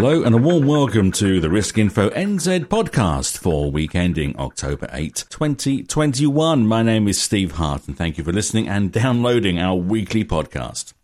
Hello 0.00 0.22
and 0.22 0.34
a 0.34 0.38
warm 0.38 0.64
welcome 0.64 1.12
to 1.12 1.40
the 1.40 1.50
Risk 1.50 1.76
Info 1.76 2.08
NZ 2.08 2.68
podcast 2.68 3.36
for 3.36 3.70
week 3.70 3.94
ending 3.94 4.34
October 4.38 4.88
8, 4.94 5.26
2021. 5.28 6.66
My 6.66 6.82
name 6.82 7.06
is 7.06 7.20
Steve 7.20 7.52
Hart 7.52 7.86
and 7.86 7.98
thank 7.98 8.16
you 8.16 8.24
for 8.24 8.32
listening 8.32 8.66
and 8.66 8.90
downloading 8.90 9.58
our 9.58 9.74
weekly 9.74 10.24
podcast. 10.24 10.94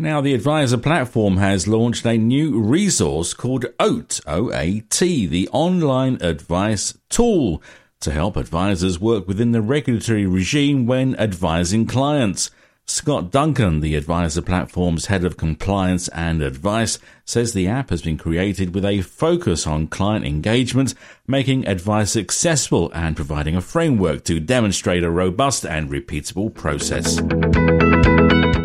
Now, 0.00 0.20
the 0.20 0.34
Advisor 0.34 0.78
platform 0.78 1.36
has 1.36 1.68
launched 1.68 2.04
a 2.04 2.18
new 2.18 2.60
resource 2.60 3.34
called 3.34 3.66
OAT, 3.78 4.18
O-A-T, 4.26 5.26
the 5.28 5.48
online 5.50 6.18
advice 6.20 6.98
tool 7.08 7.62
to 8.00 8.10
help 8.10 8.36
advisors 8.36 8.98
work 8.98 9.28
within 9.28 9.52
the 9.52 9.62
regulatory 9.62 10.26
regime 10.26 10.86
when 10.86 11.14
advising 11.20 11.86
clients. 11.86 12.50
Scott 12.90 13.30
Duncan, 13.30 13.78
the 13.80 13.94
Advisor 13.94 14.42
Platform's 14.42 15.06
head 15.06 15.24
of 15.24 15.36
compliance 15.36 16.08
and 16.08 16.42
advice, 16.42 16.98
says 17.24 17.52
the 17.52 17.68
app 17.68 17.90
has 17.90 18.02
been 18.02 18.18
created 18.18 18.74
with 18.74 18.84
a 18.84 19.00
focus 19.02 19.64
on 19.64 19.86
client 19.86 20.26
engagement, 20.26 20.94
making 21.24 21.68
advice 21.68 22.16
accessible 22.16 22.90
and 22.92 23.14
providing 23.14 23.54
a 23.54 23.60
framework 23.60 24.24
to 24.24 24.40
demonstrate 24.40 25.04
a 25.04 25.10
robust 25.10 25.64
and 25.64 25.88
repeatable 25.88 26.52
process. 26.52 27.20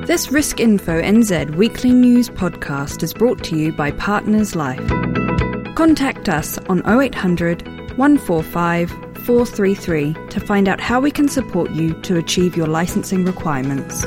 This 0.07 0.31
Risk 0.31 0.59
Info 0.59 0.99
NZ 0.99 1.55
weekly 1.55 1.91
news 1.91 2.29
podcast 2.29 3.03
is 3.03 3.13
brought 3.13 3.43
to 3.43 3.55
you 3.55 3.71
by 3.73 3.91
Partners 3.91 4.55
Life. 4.55 4.87
Contact 5.75 6.29
us 6.29 6.57
on 6.67 6.81
0800 6.87 7.61
145 7.95 9.04
433 9.25 10.29
to 10.29 10.39
find 10.39 10.67
out 10.67 10.79
how 10.79 10.99
we 10.99 11.09
can 11.09 11.27
support 11.27 11.71
you 11.71 11.99
to 12.03 12.17
achieve 12.17 12.55
your 12.55 12.67
licensing 12.67 13.25
requirements. 13.25 14.05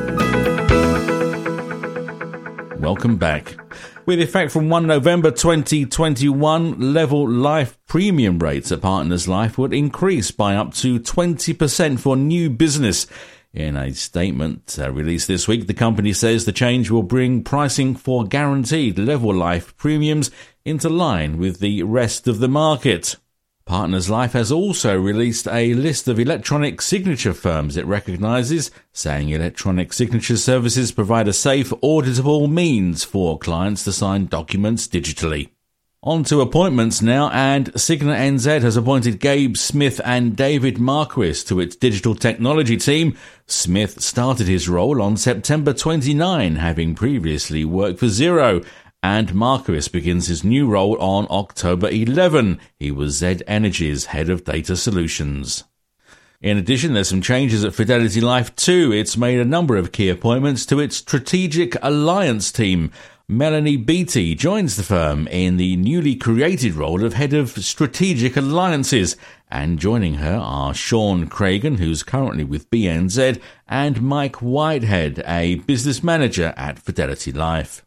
Welcome 2.78 3.16
back. 3.16 3.56
With 4.06 4.20
effect 4.20 4.52
from 4.52 4.70
1 4.70 4.86
November 4.86 5.30
2021, 5.30 6.94
level 6.94 7.28
life 7.28 7.76
premium 7.86 8.38
rates 8.38 8.70
at 8.70 8.80
Partners 8.80 9.26
Life 9.28 9.58
would 9.58 9.74
increase 9.74 10.30
by 10.30 10.54
up 10.54 10.72
to 10.74 11.00
20% 11.00 11.98
for 11.98 12.16
new 12.16 12.48
business. 12.48 13.06
In 13.52 13.76
a 13.76 13.92
statement 13.92 14.78
uh, 14.78 14.92
released 14.92 15.26
this 15.26 15.48
week, 15.48 15.66
the 15.66 15.74
company 15.74 16.12
says 16.12 16.44
the 16.44 16.52
change 16.52 16.90
will 16.90 17.02
bring 17.02 17.42
pricing 17.42 17.96
for 17.96 18.24
guaranteed 18.24 18.98
level 18.98 19.34
life 19.34 19.76
premiums 19.76 20.30
into 20.64 20.88
line 20.88 21.36
with 21.36 21.58
the 21.58 21.82
rest 21.82 22.28
of 22.28 22.38
the 22.38 22.48
market. 22.48 23.16
Partners 23.68 24.08
Life 24.08 24.32
has 24.32 24.50
also 24.50 24.98
released 24.98 25.46
a 25.46 25.74
list 25.74 26.08
of 26.08 26.18
electronic 26.18 26.80
signature 26.80 27.34
firms 27.34 27.76
it 27.76 27.84
recognises, 27.84 28.70
saying 28.94 29.28
electronic 29.28 29.92
signature 29.92 30.38
services 30.38 30.90
provide 30.90 31.28
a 31.28 31.34
safe, 31.34 31.68
auditable 31.82 32.50
means 32.50 33.04
for 33.04 33.38
clients 33.38 33.84
to 33.84 33.92
sign 33.92 34.24
documents 34.24 34.88
digitally. 34.88 35.50
On 36.02 36.24
to 36.24 36.40
appointments 36.40 37.02
now, 37.02 37.28
and 37.28 37.70
Cigna 37.74 38.16
NZ 38.16 38.62
has 38.62 38.78
appointed 38.78 39.20
Gabe 39.20 39.54
Smith 39.58 40.00
and 40.02 40.34
David 40.34 40.78
Marquis 40.78 41.42
to 41.44 41.60
its 41.60 41.76
digital 41.76 42.14
technology 42.14 42.78
team. 42.78 43.18
Smith 43.46 44.00
started 44.00 44.48
his 44.48 44.66
role 44.66 45.02
on 45.02 45.18
September 45.18 45.74
29, 45.74 46.56
having 46.56 46.94
previously 46.94 47.66
worked 47.66 47.98
for 47.98 48.06
Xero 48.06 48.64
and 49.02 49.34
Marquis 49.34 49.88
begins 49.90 50.26
his 50.26 50.42
new 50.42 50.66
role 50.66 51.00
on 51.00 51.26
October 51.30 51.88
11. 51.88 52.58
He 52.78 52.90
was 52.90 53.18
Z 53.18 53.40
Energy's 53.46 54.06
head 54.06 54.28
of 54.28 54.44
data 54.44 54.76
solutions. 54.76 55.64
In 56.40 56.56
addition, 56.56 56.94
there's 56.94 57.08
some 57.08 57.22
changes 57.22 57.64
at 57.64 57.74
Fidelity 57.74 58.20
Life 58.20 58.54
too. 58.54 58.92
It's 58.92 59.16
made 59.16 59.40
a 59.40 59.44
number 59.44 59.76
of 59.76 59.92
key 59.92 60.08
appointments 60.08 60.64
to 60.66 60.78
its 60.78 60.96
strategic 60.96 61.76
alliance 61.82 62.52
team. 62.52 62.92
Melanie 63.28 63.76
Beattie 63.76 64.34
joins 64.34 64.76
the 64.76 64.82
firm 64.82 65.26
in 65.28 65.58
the 65.58 65.76
newly 65.76 66.14
created 66.14 66.74
role 66.74 67.04
of 67.04 67.14
head 67.14 67.34
of 67.34 67.50
strategic 67.50 68.36
alliances. 68.36 69.16
And 69.50 69.78
joining 69.78 70.14
her 70.14 70.36
are 70.36 70.72
Sean 70.72 71.28
Cragen, 71.28 71.78
who's 71.78 72.02
currently 72.02 72.44
with 72.44 72.70
BNZ, 72.70 73.40
and 73.66 74.00
Mike 74.00 74.36
Whitehead, 74.36 75.22
a 75.26 75.56
business 75.56 76.02
manager 76.02 76.54
at 76.56 76.78
Fidelity 76.78 77.32
Life. 77.32 77.84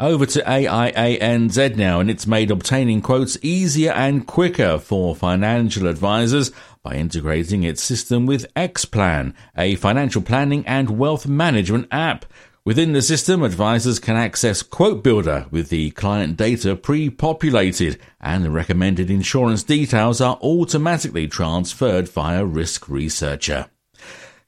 Over 0.00 0.24
to 0.24 0.40
AIANZ 0.44 1.76
now, 1.76 2.00
and 2.00 2.08
it's 2.08 2.26
made 2.26 2.50
obtaining 2.50 3.02
quotes 3.02 3.36
easier 3.42 3.92
and 3.92 4.26
quicker 4.26 4.78
for 4.78 5.14
financial 5.14 5.86
advisors 5.86 6.52
by 6.82 6.94
integrating 6.94 7.64
its 7.64 7.82
system 7.82 8.24
with 8.24 8.52
Xplan, 8.54 9.34
a 9.58 9.74
financial 9.74 10.22
planning 10.22 10.66
and 10.66 10.98
wealth 10.98 11.28
management 11.28 11.86
app. 11.90 12.24
Within 12.64 12.94
the 12.94 13.02
system, 13.02 13.42
advisors 13.42 13.98
can 13.98 14.16
access 14.16 14.62
Quote 14.62 15.04
Builder 15.04 15.44
with 15.50 15.68
the 15.68 15.90
client 15.90 16.38
data 16.38 16.76
pre-populated 16.76 18.00
and 18.22 18.42
the 18.42 18.50
recommended 18.50 19.10
insurance 19.10 19.62
details 19.62 20.22
are 20.22 20.38
automatically 20.40 21.28
transferred 21.28 22.08
via 22.08 22.42
Risk 22.46 22.88
Researcher. 22.88 23.66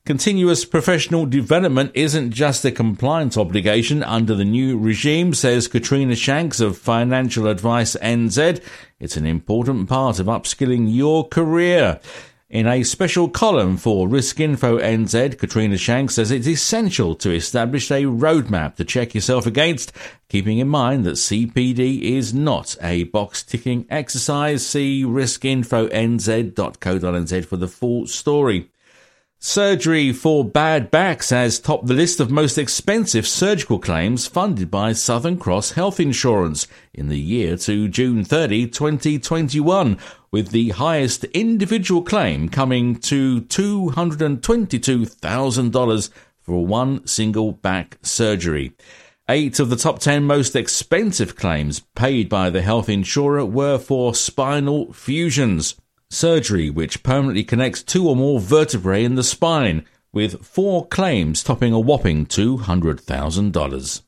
Continuous 0.04 0.64
professional 0.64 1.26
development 1.26 1.92
isn't 1.94 2.32
just 2.32 2.64
a 2.64 2.72
compliance 2.72 3.36
obligation 3.36 4.02
under 4.02 4.34
the 4.34 4.44
new 4.44 4.76
regime, 4.76 5.32
says 5.32 5.68
Katrina 5.68 6.16
Shanks 6.16 6.58
of 6.58 6.76
Financial 6.76 7.46
Advice 7.46 7.94
NZ. 8.02 8.60
It's 8.98 9.16
an 9.16 9.26
important 9.26 9.88
part 9.88 10.18
of 10.18 10.26
upskilling 10.26 10.92
your 10.92 11.28
career. 11.28 12.00
In 12.50 12.66
a 12.66 12.82
special 12.82 13.28
column 13.28 13.76
for 13.76 14.08
Risk 14.08 14.41
Info 14.41 14.80
NZ, 14.80 15.38
Katrina 15.38 15.78
Shanks 15.78 16.16
says 16.16 16.32
it's 16.32 16.48
essential 16.48 17.14
to 17.14 17.32
establish 17.32 17.88
a 17.92 18.02
roadmap 18.02 18.74
to 18.74 18.84
check 18.84 19.14
yourself 19.14 19.46
against, 19.46 19.92
keeping 20.28 20.58
in 20.58 20.66
mind 20.66 21.04
that 21.04 21.12
CPD 21.12 22.02
is 22.02 22.34
not 22.34 22.76
a 22.82 23.04
box 23.04 23.44
ticking 23.44 23.86
exercise. 23.88 24.66
See 24.66 25.04
riskinfonz.co.nz 25.04 27.46
for 27.46 27.56
the 27.56 27.68
full 27.68 28.08
story. 28.08 28.68
Surgery 29.44 30.12
for 30.12 30.44
bad 30.44 30.88
backs 30.88 31.30
has 31.30 31.58
topped 31.58 31.88
the 31.88 31.94
list 31.94 32.20
of 32.20 32.30
most 32.30 32.56
expensive 32.56 33.26
surgical 33.26 33.80
claims 33.80 34.25
funded 34.25 34.70
by 34.70 34.92
Southern 34.92 35.36
Cross 35.36 35.72
Health 35.72 35.98
Insurance 35.98 36.69
in 36.94 37.08
the 37.08 37.19
year 37.19 37.56
to 37.56 37.88
June 37.88 38.25
30, 38.25 38.69
2021, 38.69 39.98
with 40.30 40.50
the 40.50 40.69
highest 40.69 41.25
individual 41.25 42.03
claim 42.03 42.48
coming 42.48 42.94
to 43.00 43.41
$222,000 43.41 46.10
for 46.41 46.64
one 46.64 47.04
single 47.04 47.50
back 47.50 47.98
surgery. 48.00 48.74
Eight 49.28 49.59
of 49.59 49.70
the 49.70 49.76
top 49.76 49.98
10 49.98 50.22
most 50.22 50.54
expensive 50.54 51.34
claims 51.34 51.80
paid 51.97 52.28
by 52.28 52.48
the 52.48 52.62
health 52.62 52.88
insurer 52.88 53.44
were 53.44 53.78
for 53.78 54.14
spinal 54.14 54.92
fusions 54.92 55.74
surgery 56.12 56.70
which 56.70 57.02
permanently 57.02 57.44
connects 57.44 57.82
two 57.82 58.08
or 58.08 58.16
more 58.16 58.40
vertebrae 58.40 59.04
in 59.04 59.14
the 59.14 59.24
spine, 59.24 59.84
with 60.12 60.44
four 60.44 60.86
claims 60.86 61.42
topping 61.42 61.72
a 61.72 61.80
whopping 61.80 62.26
$200,000. 62.26 64.02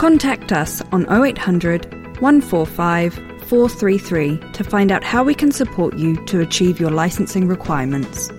Contact 0.02 0.52
us 0.52 0.82
on 0.92 1.04
0800 1.12 1.86
145 2.22 3.14
433 3.14 4.40
to 4.54 4.64
find 4.64 4.92
out 4.92 5.04
how 5.04 5.24
we 5.24 5.36
can 5.36 5.52
support 5.52 5.96
you 5.96 6.16
to 6.26 6.40
achieve 6.40 6.80
your 6.80 6.90
licensing 6.90 7.48
requirements. 7.48 8.32